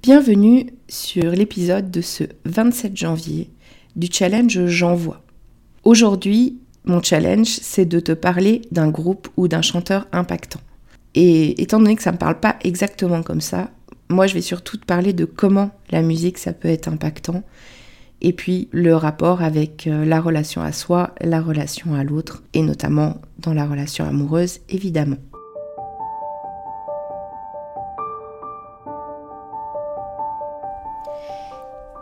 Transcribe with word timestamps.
Bienvenue 0.00 0.70
sur 0.88 1.32
l'épisode 1.32 1.90
de 1.90 2.00
ce 2.00 2.22
27 2.44 2.96
janvier 2.96 3.50
du 3.96 4.06
challenge 4.10 4.66
J'envoie. 4.66 5.22
Aujourd'hui, 5.82 6.60
mon 6.84 7.02
challenge, 7.02 7.48
c'est 7.48 7.84
de 7.84 7.98
te 7.98 8.12
parler 8.12 8.62
d'un 8.70 8.90
groupe 8.90 9.28
ou 9.36 9.48
d'un 9.48 9.60
chanteur 9.60 10.06
impactant. 10.12 10.60
Et 11.16 11.60
étant 11.60 11.80
donné 11.80 11.96
que 11.96 12.02
ça 12.02 12.10
ne 12.10 12.14
me 12.14 12.20
parle 12.20 12.38
pas 12.38 12.56
exactement 12.62 13.24
comme 13.24 13.40
ça, 13.40 13.72
moi 14.08 14.28
je 14.28 14.34
vais 14.34 14.40
surtout 14.40 14.76
te 14.76 14.86
parler 14.86 15.12
de 15.12 15.24
comment 15.24 15.72
la 15.90 16.02
musique 16.02 16.38
ça 16.38 16.52
peut 16.52 16.68
être 16.68 16.86
impactant 16.86 17.42
et 18.20 18.32
puis 18.32 18.68
le 18.72 18.94
rapport 18.94 19.42
avec 19.42 19.86
euh, 19.86 20.04
la 20.04 20.20
relation 20.20 20.62
à 20.62 20.72
soi, 20.72 21.14
la 21.20 21.40
relation 21.40 21.94
à 21.94 22.04
l'autre 22.04 22.42
et 22.54 22.62
notamment 22.62 23.20
dans 23.38 23.52
la 23.52 23.66
relation 23.66 24.04
amoureuse 24.04 24.60
évidemment. 24.68 25.18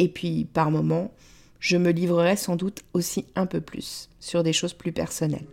Et 0.00 0.08
puis, 0.08 0.46
par 0.54 0.70
moments, 0.70 1.12
je 1.58 1.76
me 1.76 1.90
livrerai 1.90 2.34
sans 2.34 2.56
doute 2.56 2.78
aussi 2.94 3.26
un 3.36 3.44
peu 3.44 3.60
plus 3.60 4.08
sur 4.18 4.42
des 4.42 4.54
choses 4.54 4.72
plus 4.72 4.92
personnelles. 4.92 5.44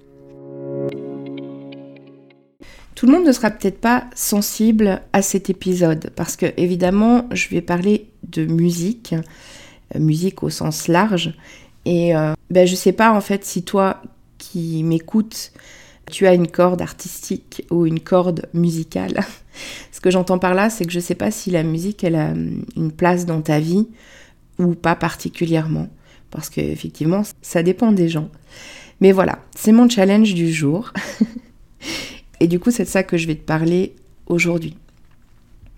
Tout 2.95 3.05
le 3.05 3.11
monde 3.11 3.25
ne 3.25 3.33
sera 3.33 3.51
peut-être 3.51 3.81
pas 3.81 4.05
sensible 4.15 5.01
à 5.11 5.21
cet 5.21 5.49
épisode 5.49 6.11
parce 6.15 6.37
que 6.37 6.45
évidemment 6.55 7.27
je 7.31 7.49
vais 7.49 7.61
parler 7.61 8.07
de 8.23 8.45
musique, 8.45 9.13
euh, 9.93 9.99
musique 9.99 10.43
au 10.43 10.49
sens 10.49 10.87
large, 10.87 11.35
et 11.83 12.15
euh, 12.15 12.33
ben, 12.49 12.65
je 12.65 12.75
sais 12.75 12.93
pas 12.93 13.11
en 13.11 13.21
fait 13.21 13.43
si 13.43 13.63
toi 13.63 14.01
qui 14.37 14.81
m'écoutes, 14.83 15.51
tu 16.09 16.25
as 16.25 16.33
une 16.33 16.47
corde 16.47 16.81
artistique 16.81 17.65
ou 17.69 17.85
une 17.85 17.99
corde 17.99 18.47
musicale. 18.53 19.19
Ce 19.91 19.99
que 19.99 20.09
j'entends 20.09 20.39
par 20.39 20.53
là, 20.53 20.69
c'est 20.69 20.85
que 20.85 20.91
je 20.91 21.01
sais 21.01 21.15
pas 21.15 21.31
si 21.31 21.51
la 21.51 21.63
musique 21.63 22.05
a 22.05 22.33
une 22.77 22.91
place 22.95 23.25
dans 23.25 23.41
ta 23.41 23.59
vie 23.59 23.87
ou 24.59 24.75
pas 24.75 24.95
particulièrement 24.95 25.87
parce 26.31 26.49
qu'effectivement, 26.49 27.23
ça 27.41 27.63
dépend 27.63 27.91
des 27.91 28.09
gens. 28.09 28.29
Mais 28.99 29.11
voilà, 29.11 29.39
c'est 29.55 29.71
mon 29.71 29.89
challenge 29.89 30.33
du 30.33 30.51
jour. 30.51 30.91
Et 32.39 32.47
du 32.47 32.59
coup, 32.59 32.71
c'est 32.71 32.83
de 32.83 32.89
ça 32.89 33.03
que 33.03 33.17
je 33.17 33.27
vais 33.27 33.35
te 33.35 33.45
parler 33.45 33.95
aujourd'hui. 34.27 34.77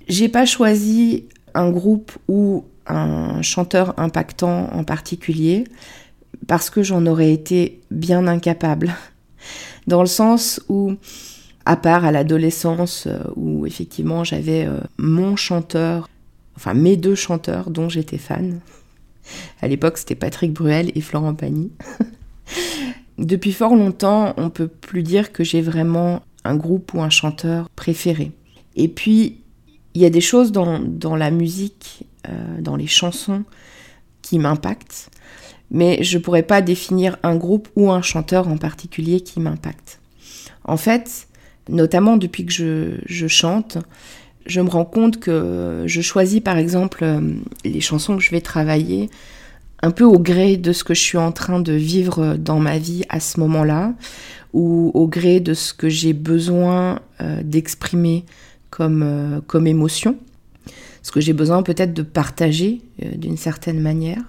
J'ai 0.08 0.30
pas 0.30 0.46
choisi 0.46 1.26
un 1.54 1.70
groupe 1.70 2.12
ou 2.28 2.66
un 2.88 3.42
chanteur 3.42 3.94
impactant 4.00 4.70
en 4.74 4.84
particulier 4.84 5.66
parce 6.48 6.70
que 6.70 6.82
j'en 6.82 7.06
aurais 7.06 7.32
été 7.32 7.80
bien 7.92 8.28
incapable. 8.28 8.96
Dans 9.88 10.02
le 10.02 10.08
sens 10.08 10.62
où, 10.70 10.94
à 11.66 11.76
part 11.76 12.06
à 12.06 12.12
l'adolescence, 12.12 13.08
euh, 13.08 13.20
où 13.36 13.66
effectivement 13.66 14.24
j'avais 14.24 14.66
euh, 14.66 14.80
mon 14.98 15.36
chanteur, 15.36 16.10
enfin 16.60 16.74
mes 16.74 16.98
deux 16.98 17.16
chanteurs 17.16 17.70
dont 17.70 17.88
j'étais 17.88 18.18
fan, 18.18 18.60
à 19.62 19.68
l'époque, 19.68 19.98
c'était 19.98 20.16
Patrick 20.16 20.54
Bruel 20.54 20.92
et 20.94 21.02
Florent 21.02 21.34
Pagny. 21.34 21.72
Depuis 23.18 23.52
fort 23.52 23.76
longtemps, 23.76 24.34
on 24.38 24.50
peut 24.50 24.68
plus 24.68 25.04
dire 25.04 25.32
que 25.32 25.44
j'ai 25.44 25.62
vraiment 25.62 26.22
un 26.44 26.56
groupe 26.56 26.94
ou 26.94 27.02
un 27.02 27.10
chanteur 27.10 27.70
préféré. 27.70 28.32
Et 28.76 28.88
puis, 28.88 29.42
il 29.94 30.02
y 30.02 30.06
a 30.06 30.10
des 30.10 30.22
choses 30.22 30.52
dans, 30.52 31.16
la 31.16 31.32
musique, 31.32 32.06
euh, 32.28 32.62
dans 32.62 32.76
les 32.76 32.88
chansons, 32.88 33.44
qui 34.22 34.40
m'impactent, 34.40 35.10
mais 35.72 36.04
je 36.04 36.18
pourrais 36.18 36.44
pas 36.44 36.62
définir 36.62 37.18
un 37.24 37.36
groupe 37.36 37.70
ou 37.76 37.92
un 37.92 38.02
chanteur 38.02 38.48
en 38.48 38.58
particulier 38.58 39.22
qui 39.22 39.40
m'impacte. 39.40 40.00
En 40.64 40.78
fait, 40.78 41.28
notamment 41.68 42.18
depuis 42.18 42.46
que 42.46 43.00
je 43.06 43.28
chante, 43.28 43.78
je 44.50 44.62
me 44.62 44.70
rends 44.70 44.86
compte 44.86 45.20
que 45.20 45.84
je 45.86 46.02
choisis 46.02 46.42
par 46.42 46.58
exemple 46.58 47.04
euh, 47.04 47.22
les 47.64 47.82
chansons 47.82 48.18
que 48.18 48.24
je 48.24 48.32
vais 48.32 48.42
travailler 48.42 49.10
un 49.82 49.92
peu 49.92 50.04
au 50.04 50.20
gré 50.20 50.58
de 50.58 50.74
ce 50.74 50.84
que 50.84 50.94
je 50.94 51.00
suis 51.02 51.18
en 51.18 51.32
train 51.32 51.60
de 51.60 51.72
vivre 51.74 52.36
dans 52.36 52.60
ma 52.60 52.78
vie 52.78 53.04
à 53.08 53.22
ce 53.22 53.40
moment-là, 53.40 53.94
ou 54.52 54.92
au 54.94 55.08
gré 55.08 55.40
de 55.40 55.54
ce 55.54 55.74
que 55.74 55.88
j'ai 55.88 56.12
besoin 56.12 57.00
euh, 57.22 57.42
d'exprimer 57.44 58.26
comme, 58.72 59.04
euh, 59.04 59.40
comme 59.48 59.68
émotion, 59.68 60.18
ce 61.02 61.12
que 61.12 61.22
j'ai 61.22 61.32
besoin 61.32 61.64
peut-être 61.64 61.94
de 61.94 62.02
partager 62.02 62.82
d'une 63.16 63.38
certaine 63.38 63.80
manière, 63.80 64.22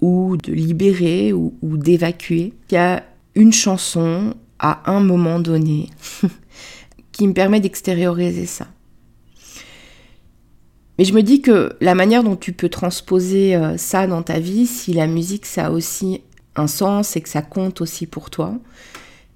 ou 0.00 0.38
de 0.38 0.52
libérer 0.52 1.34
ou, 1.34 1.52
ou 1.60 1.76
d'évacuer. 1.76 2.54
Il 2.70 2.74
y 2.74 2.78
a 2.78 3.04
une 3.34 3.52
chanson 3.52 4.34
à 4.58 4.90
un 4.90 5.00
moment 5.00 5.38
donné 5.38 5.90
qui 7.12 7.28
me 7.28 7.34
permet 7.34 7.60
d'extérioriser 7.60 8.46
ça. 8.46 8.68
Mais 10.98 11.04
je 11.04 11.12
me 11.12 11.22
dis 11.22 11.40
que 11.40 11.76
la 11.80 11.94
manière 11.94 12.22
dont 12.22 12.36
tu 12.36 12.52
peux 12.52 12.68
transposer 12.68 13.56
euh, 13.56 13.76
ça 13.76 14.06
dans 14.06 14.22
ta 14.22 14.38
vie, 14.38 14.66
si 14.66 14.92
la 14.92 15.06
musique 15.06 15.46
ça 15.46 15.66
a 15.66 15.70
aussi 15.70 16.22
un 16.56 16.66
sens 16.66 17.16
et 17.16 17.20
que 17.20 17.28
ça 17.28 17.42
compte 17.42 17.80
aussi 17.80 18.06
pour 18.06 18.30
toi, 18.30 18.54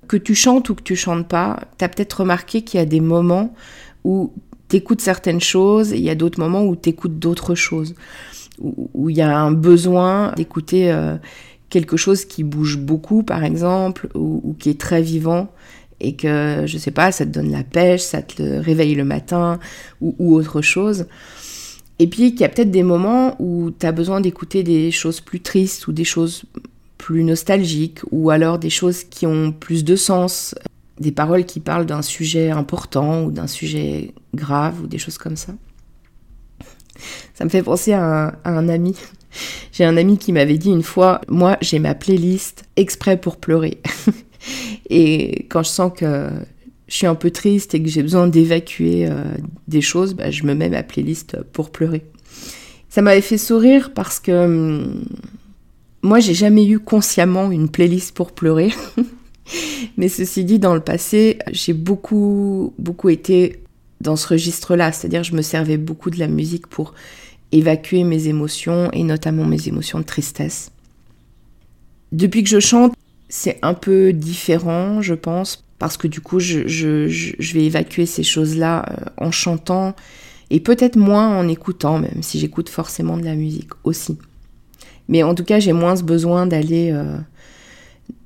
que 0.07 0.17
tu 0.17 0.35
chantes 0.35 0.71
ou 0.71 0.75
que 0.75 0.83
tu 0.83 0.97
chantes 0.97 1.27
pas, 1.27 1.61
tu 1.79 1.85
as 1.85 1.89
peut-être 1.89 2.21
remarqué 2.21 2.63
qu'il 2.63 2.79
y 2.79 2.83
a 2.83 2.87
des 2.87 3.01
moments 3.01 3.55
où 4.05 4.33
tu 4.69 4.77
écoutes 4.77 5.01
certaines 5.01 5.41
choses 5.41 5.91
il 5.91 6.01
y 6.01 6.11
a 6.11 6.15
d'autres 6.15 6.39
moments 6.39 6.65
où 6.65 6.77
tu 6.77 6.91
écoutes 6.91 7.19
d'autres 7.19 7.55
choses. 7.55 7.95
où 8.61 9.11
il 9.11 9.17
y 9.17 9.23
a 9.23 9.39
un 9.39 9.53
besoin 9.53 10.33
d'écouter 10.37 10.93
euh, 10.93 11.17
quelque 11.71 11.97
chose 11.97 12.25
qui 12.25 12.45
bouge 12.45 12.79
beaucoup, 12.79 13.23
par 13.23 13.45
exemple, 13.45 14.09
ou, 14.15 14.55
qui 14.59 14.71
est 14.71 14.81
très 14.81 15.03
vivant, 15.03 15.49
et 16.01 16.15
que, 16.15 16.65
je 16.67 16.79
sais 16.79 16.91
pas, 16.91 17.13
ça 17.13 17.27
te 17.27 17.31
donne 17.31 17.51
la 17.51 17.65
pêche, 17.65 18.03
ça 18.03 18.23
te 18.23 18.43
réveille 18.43 18.95
le 18.95 19.05
matin, 19.05 19.59
ou, 20.01 20.35
autre 20.35 20.63
chose. 20.63 21.07
Et 21.99 22.07
puis 22.07 22.31
qu'il 22.31 22.43
y 22.43 22.45
a 22.45 22.49
peut-être 22.49 22.71
des 22.71 22.85
moments 22.85 23.35
où 23.41 23.73
tu 23.77 23.85
as 23.85 23.93
besoin 23.93 24.21
d'écouter 24.21 24.63
des 24.63 24.91
choses 24.91 25.21
plus 25.21 25.41
tristes 25.41 25.89
ou 25.89 25.93
des 25.93 26.05
choses 26.05 26.45
plus 26.97 27.25
nostalgiques 27.25 28.01
ou 28.11 28.31
alors 28.31 28.59
des 28.59 28.71
choses 28.71 29.03
qui 29.05 29.27
ont 29.27 29.51
plus 29.51 29.85
de 29.85 29.97
sens, 29.97 30.55
des 31.01 31.11
paroles 31.11 31.45
qui 31.45 31.59
parlent 31.59 31.87
d'un 31.87 32.03
sujet 32.03 32.51
important 32.51 33.25
ou 33.25 33.33
d'un 33.33 33.47
sujet 33.49 34.15
grave 34.35 34.83
ou 34.83 34.87
des 34.87 34.99
choses 34.99 35.19
comme 35.19 35.37
ça. 35.37 35.55
Ça 37.35 37.45
me 37.45 37.51
fait 37.51 37.63
penser 37.63 37.93
à 37.93 38.39
un, 38.45 38.69
ami. 38.69 38.97
J'ai 39.73 39.85
un 39.85 39.97
ami 39.97 40.19
qui 40.19 40.33
m'avait 40.33 40.59
dit 40.59 40.71
une 40.71 40.83
fois, 40.83 41.21
moi 41.29 41.57
j'ai 41.61 41.79
ma 41.79 41.95
playlist 41.95 42.65
exprès 42.77 43.17
pour 43.17 43.37
pleurer. 43.37 43.81
Et 44.91 45.47
quand 45.49 45.63
je 45.63 45.69
sens 45.69 45.93
que 45.97 46.29
je 46.87 46.95
suis 46.95 47.07
un 47.07 47.15
peu 47.15 47.31
triste 47.31 47.75
et 47.75 47.83
que 47.83 47.89
j'ai 47.89 48.03
besoin 48.03 48.27
d'évacuer 48.27 49.07
euh, 49.07 49.25
des 49.67 49.83
choses, 49.83 50.15
bah, 50.15 50.31
je 50.31 50.45
me 50.45 50.55
mets 50.55 50.71
ma 50.71 50.83
playlist 50.83 51.37
pour 51.53 51.71
pleurer. 51.71 52.05
Ça 52.89 53.03
m'avait 53.03 53.21
fait 53.21 53.39
sourire 53.39 53.93
parce 53.95 54.19
que 54.21 54.45
hum, 54.45 55.05
moi, 56.03 56.21
j'ai 56.21 56.35
jamais 56.35 56.67
eu 56.67 56.79
consciemment 56.79 57.51
une 57.51 57.69
playlist 57.69 58.15
pour 58.15 58.33
pleurer. 58.33 58.73
Mais 59.97 60.09
ceci 60.09 60.45
dit, 60.45 60.59
dans 60.59 60.75
le 60.75 60.81
passé, 60.81 61.39
j'ai 61.51 61.73
beaucoup, 61.73 62.75
beaucoup 62.79 63.09
été 63.09 63.63
dans 64.01 64.17
ce 64.17 64.29
registre-là. 64.29 64.93
C'est-à-dire, 64.93 65.25
je 65.25 65.35
me 65.35 65.43
servais 65.43 65.77
beaucoup 65.77 66.11
de 66.11 66.19
la 66.19 66.29
musique 66.29 66.67
pour 66.67 66.95
évacuer 67.51 68.05
mes 68.05 68.29
émotions 68.29 68.91
et 68.93 69.03
notamment 69.03 69.45
mes 69.45 69.69
émotions 69.69 69.99
de 69.99 70.05
tristesse. 70.05 70.71
Depuis 72.13 72.43
que 72.43 72.51
je 72.51 72.61
chante, 72.61 72.95
c'est 73.29 73.59
un 73.63 73.75
peu 73.75 74.13
différent, 74.13 75.03
je 75.03 75.15
pense, 75.15 75.65
parce 75.79 75.97
que 75.97 76.09
du 76.09 76.21
coup, 76.21 76.41
je, 76.41 76.67
je 76.67 77.55
vais 77.55 77.65
évacuer 77.65 78.07
ces 78.07 78.23
choses-là 78.23 78.87
euh, 78.91 79.05
en 79.19 79.31
chantant 79.31 79.95
et 80.51 80.61
peut-être 80.61 80.97
moins 80.97 81.29
en 81.39 81.47
écoutant, 81.47 81.99
même 81.99 82.23
si 82.23 82.39
j'écoute 82.39 82.69
forcément 82.69 83.17
de 83.17 83.25
la 83.25 83.35
musique 83.35 83.71
aussi. 83.85 84.19
Mais 85.09 85.23
en 85.23 85.35
tout 85.35 85.45
cas, 85.45 85.59
j'ai 85.59 85.73
moins 85.73 85.95
besoin 85.95 86.47
d'aller 86.47 86.91
euh, 86.93 87.17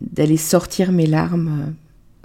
d'aller 0.00 0.37
sortir 0.37 0.93
mes 0.93 1.06
larmes 1.06 1.75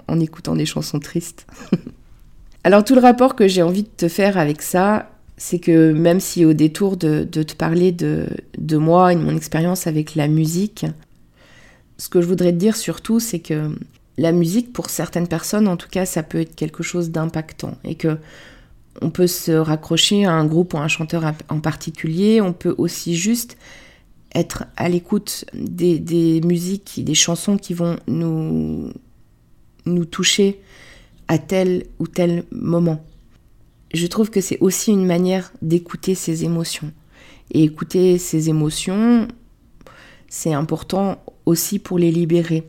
euh, 0.08 0.12
en 0.12 0.20
écoutant 0.20 0.54
des 0.54 0.66
chansons 0.66 1.00
tristes. 1.00 1.46
Alors 2.64 2.84
tout 2.84 2.94
le 2.94 3.00
rapport 3.00 3.34
que 3.34 3.48
j'ai 3.48 3.62
envie 3.62 3.84
de 3.84 3.88
te 3.88 4.08
faire 4.08 4.36
avec 4.36 4.62
ça, 4.62 5.10
c'est 5.36 5.60
que 5.60 5.92
même 5.92 6.20
si 6.20 6.44
au 6.44 6.52
détour 6.52 6.96
de, 6.96 7.24
te 7.24 7.54
parler 7.54 7.92
de, 7.92 8.26
de, 8.58 8.76
moi 8.76 9.12
et 9.12 9.16
de 9.16 9.20
mon 9.20 9.36
expérience 9.36 9.86
avec 9.86 10.16
la 10.16 10.26
musique, 10.26 10.84
ce 11.98 12.08
que 12.08 12.20
je 12.20 12.26
voudrais 12.26 12.52
te 12.52 12.56
dire 12.56 12.76
surtout, 12.76 13.20
c'est 13.20 13.40
que 13.40 13.70
la 14.16 14.32
musique, 14.32 14.72
pour 14.72 14.90
certaines 14.90 15.28
personnes, 15.28 15.68
en 15.68 15.76
tout 15.76 15.88
cas, 15.88 16.06
ça 16.06 16.22
peut 16.22 16.40
être 16.40 16.54
quelque 16.54 16.82
chose 16.82 17.10
d'impactant 17.10 17.76
et 17.84 17.94
que 17.94 18.18
on 19.00 19.10
peut 19.10 19.28
se 19.28 19.52
raccrocher 19.52 20.24
à 20.24 20.32
un 20.32 20.44
groupe 20.44 20.74
ou 20.74 20.78
à 20.78 20.80
un 20.80 20.88
chanteur 20.88 21.22
en 21.48 21.60
particulier. 21.60 22.40
On 22.40 22.52
peut 22.52 22.74
aussi 22.78 23.14
juste 23.16 23.56
être 24.34 24.64
à 24.76 24.88
l'écoute 24.88 25.44
des, 25.54 26.40
musiques, 26.44 27.04
des 27.04 27.14
chansons 27.14 27.56
qui 27.58 27.74
vont 27.74 27.96
nous, 28.08 28.92
nous 29.86 30.04
toucher 30.04 30.60
à 31.28 31.38
tel 31.38 31.86
ou 31.98 32.06
tel 32.06 32.44
moment. 32.50 33.04
Je 33.94 34.06
trouve 34.06 34.30
que 34.30 34.40
c'est 34.40 34.58
aussi 34.60 34.90
une 34.90 35.06
manière 35.06 35.52
d'écouter 35.62 36.14
ses 36.14 36.44
émotions. 36.44 36.92
Et 37.52 37.62
écouter 37.62 38.18
ses 38.18 38.50
émotions, 38.50 39.28
c'est 40.28 40.52
important 40.52 41.22
aussi 41.46 41.78
pour 41.78 41.98
les 41.98 42.10
libérer. 42.10 42.68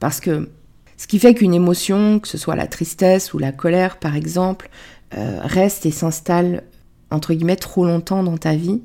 Parce 0.00 0.20
que 0.20 0.48
ce 0.96 1.06
qui 1.06 1.18
fait 1.18 1.34
qu'une 1.34 1.54
émotion, 1.54 2.18
que 2.18 2.28
ce 2.28 2.38
soit 2.38 2.56
la 2.56 2.66
tristesse 2.66 3.34
ou 3.34 3.38
la 3.38 3.52
colère 3.52 3.98
par 3.98 4.16
exemple, 4.16 4.70
euh, 5.16 5.40
reste 5.42 5.86
et 5.86 5.90
s'installe 5.90 6.64
entre 7.10 7.34
guillemets 7.34 7.56
trop 7.56 7.84
longtemps 7.84 8.22
dans 8.22 8.38
ta 8.38 8.56
vie, 8.56 8.82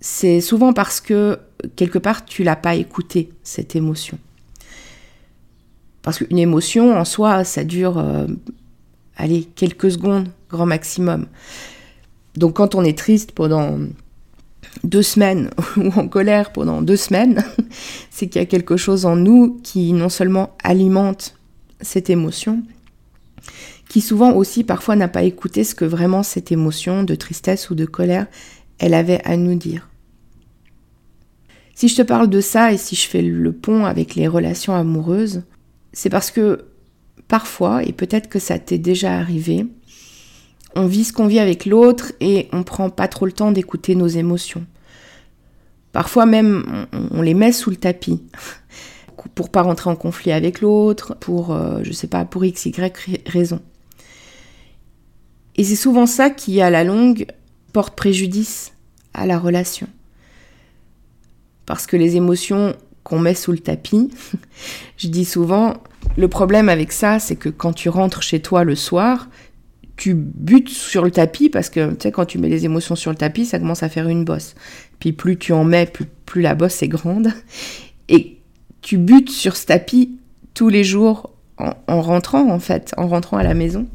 c'est 0.00 0.40
souvent 0.40 0.72
parce 0.72 1.00
que 1.00 1.38
quelque 1.76 1.98
part 1.98 2.24
tu 2.24 2.44
l'as 2.44 2.56
pas 2.56 2.74
écouté 2.74 3.32
cette 3.42 3.74
émotion. 3.74 4.18
Parce 6.02 6.18
qu'une 6.18 6.38
émotion 6.38 6.96
en 6.96 7.04
soi, 7.04 7.44
ça 7.44 7.62
dure, 7.62 7.98
euh, 7.98 8.26
allez, 9.16 9.44
quelques 9.54 9.92
secondes, 9.92 10.28
grand 10.50 10.66
maximum. 10.66 11.26
Donc 12.36 12.54
quand 12.54 12.74
on 12.74 12.82
est 12.82 12.98
triste 12.98 13.32
pendant 13.32 13.78
deux 14.84 15.02
semaines 15.02 15.50
ou 15.76 15.88
en 15.96 16.08
colère 16.08 16.52
pendant 16.52 16.82
deux 16.82 16.96
semaines, 16.96 17.44
c'est 18.10 18.28
qu'il 18.28 18.40
y 18.40 18.44
a 18.44 18.46
quelque 18.46 18.76
chose 18.76 19.06
en 19.06 19.16
nous 19.16 19.60
qui 19.62 19.92
non 19.92 20.08
seulement 20.08 20.56
alimente 20.62 21.36
cette 21.80 22.10
émotion, 22.10 22.62
qui 23.88 24.00
souvent 24.00 24.32
aussi 24.32 24.64
parfois 24.64 24.96
n'a 24.96 25.08
pas 25.08 25.24
écouté 25.24 25.64
ce 25.64 25.74
que 25.74 25.84
vraiment 25.84 26.22
cette 26.22 26.52
émotion 26.52 27.04
de 27.04 27.14
tristesse 27.14 27.70
ou 27.70 27.74
de 27.74 27.84
colère, 27.84 28.26
elle 28.78 28.94
avait 28.94 29.20
à 29.24 29.36
nous 29.36 29.54
dire. 29.54 29.88
Si 31.74 31.88
je 31.88 31.96
te 31.96 32.02
parle 32.02 32.28
de 32.28 32.40
ça 32.40 32.72
et 32.72 32.76
si 32.76 32.96
je 32.96 33.08
fais 33.08 33.22
le 33.22 33.52
pont 33.52 33.84
avec 33.84 34.14
les 34.14 34.28
relations 34.28 34.74
amoureuses, 34.74 35.42
c'est 35.92 36.10
parce 36.10 36.30
que 36.30 36.66
parfois, 37.28 37.82
et 37.82 37.92
peut-être 37.92 38.28
que 38.28 38.38
ça 38.38 38.58
t'est 38.58 38.78
déjà 38.78 39.16
arrivé, 39.16 39.66
on 40.74 40.86
vit 40.86 41.04
ce 41.04 41.12
qu'on 41.12 41.26
vit 41.26 41.38
avec 41.38 41.66
l'autre 41.66 42.12
et 42.20 42.48
on 42.52 42.62
prend 42.62 42.90
pas 42.90 43.08
trop 43.08 43.26
le 43.26 43.32
temps 43.32 43.52
d'écouter 43.52 43.94
nos 43.94 44.06
émotions. 44.06 44.66
Parfois 45.92 46.24
même, 46.26 46.86
on, 47.10 47.20
les 47.20 47.34
met 47.34 47.52
sous 47.52 47.70
le 47.70 47.76
tapis 47.76 48.22
pour 49.34 49.50
pas 49.50 49.62
rentrer 49.62 49.90
en 49.90 49.96
conflit 49.96 50.32
avec 50.32 50.60
l'autre, 50.60 51.14
pour, 51.16 51.52
euh, 51.52 51.80
je 51.82 51.92
sais 51.92 52.06
pas, 52.06 52.24
pour 52.24 52.44
x, 52.44 52.66
y 52.66 52.92
raison. 53.26 53.60
Et 55.56 55.64
c'est 55.64 55.76
souvent 55.76 56.06
ça 56.06 56.30
qui, 56.30 56.62
à 56.62 56.70
la 56.70 56.82
longue, 56.82 57.26
porte 57.72 57.94
préjudice 57.94 58.72
à 59.12 59.26
la 59.26 59.38
relation. 59.38 59.86
Parce 61.66 61.86
que 61.86 61.96
les 61.96 62.16
émotions 62.16 62.74
qu'on 63.04 63.18
met 63.18 63.34
sous 63.34 63.52
le 63.52 63.58
tapis, 63.58 64.10
je 64.96 65.08
dis 65.08 65.26
souvent, 65.26 65.74
le 66.16 66.28
problème 66.28 66.70
avec 66.70 66.90
ça, 66.90 67.18
c'est 67.18 67.36
que 67.36 67.50
quand 67.50 67.74
tu 67.74 67.90
rentres 67.90 68.22
chez 68.22 68.40
toi 68.40 68.64
le 68.64 68.74
soir, 68.74 69.28
tu 70.02 70.14
butes 70.14 70.68
sur 70.68 71.04
le 71.04 71.10
tapis 71.10 71.48
parce 71.48 71.70
que 71.70 71.90
tu 71.90 71.96
sais, 72.00 72.12
quand 72.12 72.24
tu 72.24 72.38
mets 72.38 72.48
les 72.48 72.64
émotions 72.64 72.96
sur 72.96 73.10
le 73.10 73.16
tapis, 73.16 73.46
ça 73.46 73.58
commence 73.58 73.82
à 73.82 73.88
faire 73.88 74.08
une 74.08 74.24
bosse. 74.24 74.54
Puis 74.98 75.12
plus 75.12 75.36
tu 75.38 75.52
en 75.52 75.64
mets, 75.64 75.86
plus, 76.26 76.42
la 76.42 76.54
bosse 76.54 76.82
est 76.82 76.88
grande. 76.88 77.28
Et 78.08 78.38
tu 78.80 78.98
butes 78.98 79.30
sur 79.30 79.56
ce 79.56 79.66
tapis 79.66 80.18
tous 80.54 80.68
les 80.68 80.82
jours 80.84 81.30
en 81.58 82.02
rentrant, 82.02 82.50
en 82.50 82.58
fait, 82.58 82.92
en 82.96 83.06
rentrant 83.06 83.36
à 83.36 83.44
la 83.44 83.54
maison 83.54 83.86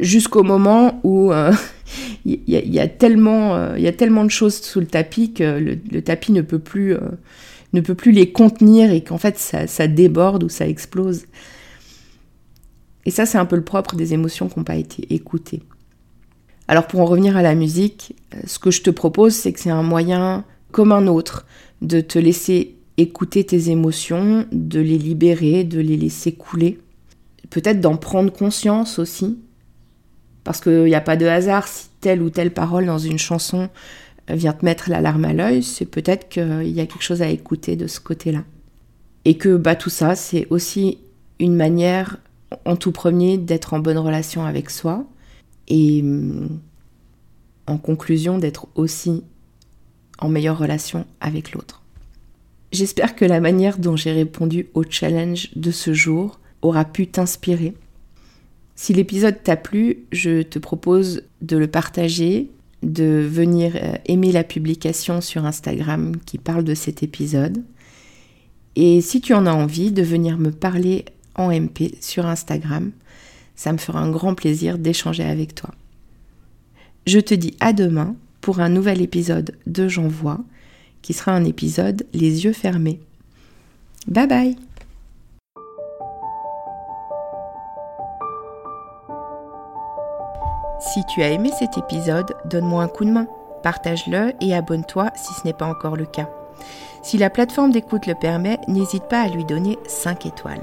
jusqu'au 0.00 0.42
moment 0.42 1.00
où 1.04 1.32
il 1.32 1.34
euh, 1.34 1.52
y, 2.48 2.78
a 2.78 2.88
tellement, 2.88 3.74
il 3.74 3.82
y 3.82 3.88
a 3.88 3.92
tellement 3.92 4.24
de 4.24 4.30
choses 4.30 4.60
sous 4.60 4.80
le 4.80 4.86
tapis 4.86 5.32
que 5.32 5.76
le, 5.90 6.02
tapis 6.02 6.32
ne 6.32 6.42
peut 6.42 6.58
plus, 6.58 6.94
euh, 6.94 7.00
ne 7.72 7.80
peut 7.80 7.94
plus 7.94 8.12
les 8.12 8.30
contenir 8.30 8.90
et 8.90 9.02
qu'en 9.02 9.18
fait 9.18 9.38
ça, 9.38 9.86
déborde 9.86 10.44
ou 10.44 10.48
ça 10.48 10.66
explose. 10.66 11.26
Et 13.06 13.10
ça, 13.10 13.24
c'est 13.24 13.38
un 13.38 13.46
peu 13.46 13.56
le 13.56 13.64
propre 13.64 13.96
des 13.96 14.12
émotions 14.12 14.48
qui 14.48 14.58
n'ont 14.58 14.64
pas 14.64 14.76
été 14.76 15.14
écoutées. 15.14 15.62
Alors 16.68 16.86
pour 16.86 17.00
en 17.00 17.04
revenir 17.04 17.36
à 17.36 17.42
la 17.42 17.54
musique, 17.54 18.16
euh, 18.34 18.40
ce 18.46 18.58
que 18.58 18.70
je 18.70 18.82
te 18.82 18.90
propose, 18.90 19.34
c'est 19.34 19.52
que 19.52 19.60
c'est 19.60 19.70
un 19.70 19.84
moyen 19.84 20.44
comme 20.72 20.92
un 20.92 21.06
autre 21.06 21.46
de 21.80 22.00
te 22.00 22.18
laisser 22.18 22.74
écouter 22.96 23.44
tes 23.44 23.70
émotions, 23.70 24.46
de 24.52 24.80
les 24.80 24.98
libérer, 24.98 25.64
de 25.64 25.80
les 25.80 25.96
laisser 25.96 26.32
couler, 26.32 26.78
peut-être 27.50 27.80
d'en 27.80 27.96
prendre 27.96 28.32
conscience 28.32 28.98
aussi, 28.98 29.38
parce 30.44 30.60
qu'il 30.60 30.84
n'y 30.84 30.94
a 30.94 31.00
pas 31.00 31.16
de 31.16 31.26
hasard 31.26 31.68
si 31.68 31.88
telle 32.00 32.22
ou 32.22 32.30
telle 32.30 32.52
parole 32.52 32.86
dans 32.86 32.98
une 32.98 33.18
chanson 33.18 33.68
vient 34.28 34.52
te 34.52 34.64
mettre 34.64 34.90
la 34.90 35.00
larme 35.00 35.24
à 35.24 35.32
l'œil, 35.32 35.62
c'est 35.62 35.86
peut-être 35.86 36.28
qu'il 36.28 36.68
y 36.68 36.80
a 36.80 36.86
quelque 36.86 37.02
chose 37.02 37.22
à 37.22 37.28
écouter 37.28 37.76
de 37.76 37.86
ce 37.86 38.00
côté-là. 38.00 38.42
Et 39.24 39.36
que 39.36 39.56
bah, 39.56 39.76
tout 39.76 39.90
ça, 39.90 40.16
c'est 40.16 40.46
aussi 40.50 40.98
une 41.38 41.54
manière, 41.54 42.18
en 42.64 42.76
tout 42.76 42.92
premier, 42.92 43.38
d'être 43.38 43.74
en 43.74 43.78
bonne 43.78 43.98
relation 43.98 44.44
avec 44.44 44.70
soi. 44.70 45.04
Et 45.68 46.00
hum, 46.02 46.60
en 47.66 47.78
conclusion, 47.78 48.38
d'être 48.38 48.68
aussi 48.74 49.24
en 50.18 50.28
meilleure 50.28 50.58
relation 50.58 51.04
avec 51.20 51.52
l'autre. 51.52 51.82
J'espère 52.72 53.16
que 53.16 53.24
la 53.24 53.40
manière 53.40 53.78
dont 53.78 53.96
j'ai 53.96 54.12
répondu 54.12 54.68
au 54.74 54.82
challenge 54.88 55.50
de 55.56 55.70
ce 55.70 55.92
jour 55.92 56.40
aura 56.62 56.84
pu 56.84 57.06
t'inspirer 57.06 57.74
si 58.76 58.92
l'épisode 58.92 59.42
t'a 59.42 59.56
plu, 59.56 60.04
je 60.12 60.42
te 60.42 60.58
propose 60.58 61.22
de 61.40 61.56
le 61.56 61.66
partager, 61.66 62.50
de 62.82 63.26
venir 63.26 63.72
euh, 63.74 63.94
aimer 64.04 64.32
la 64.32 64.44
publication 64.44 65.22
sur 65.22 65.46
Instagram 65.46 66.12
qui 66.26 66.36
parle 66.36 66.62
de 66.62 66.74
cet 66.74 67.02
épisode. 67.02 67.64
Et 68.76 69.00
si 69.00 69.22
tu 69.22 69.32
en 69.32 69.46
as 69.46 69.54
envie, 69.54 69.92
de 69.92 70.02
venir 70.02 70.36
me 70.36 70.50
parler 70.50 71.06
MP 71.38 71.96
sur 72.00 72.26
Instagram. 72.26 72.92
Ça 73.54 73.72
me 73.72 73.78
fera 73.78 74.00
un 74.00 74.10
grand 74.10 74.34
plaisir 74.34 74.78
d'échanger 74.78 75.24
avec 75.24 75.54
toi. 75.54 75.70
Je 77.06 77.20
te 77.20 77.34
dis 77.34 77.54
à 77.60 77.72
demain 77.72 78.16
pour 78.40 78.60
un 78.60 78.68
nouvel 78.68 79.00
épisode 79.00 79.56
de 79.66 79.88
J'envoie, 79.88 80.40
qui 81.02 81.12
sera 81.12 81.32
un 81.32 81.44
épisode 81.44 82.06
les 82.12 82.44
yeux 82.44 82.52
fermés. 82.52 83.00
Bye 84.08 84.26
bye 84.26 84.56
Si 90.80 91.04
tu 91.06 91.22
as 91.22 91.30
aimé 91.30 91.50
cet 91.58 91.78
épisode, 91.78 92.34
donne-moi 92.44 92.82
un 92.82 92.88
coup 92.88 93.04
de 93.04 93.10
main, 93.10 93.26
partage-le 93.62 94.32
et 94.40 94.54
abonne-toi 94.54 95.10
si 95.16 95.32
ce 95.34 95.44
n'est 95.44 95.52
pas 95.52 95.66
encore 95.66 95.96
le 95.96 96.06
cas. 96.06 96.28
Si 97.02 97.18
la 97.18 97.30
plateforme 97.30 97.70
d'écoute 97.70 98.06
le 98.06 98.14
permet, 98.14 98.58
n'hésite 98.68 99.04
pas 99.04 99.22
à 99.22 99.28
lui 99.28 99.44
donner 99.44 99.78
5 99.86 100.26
étoiles. 100.26 100.62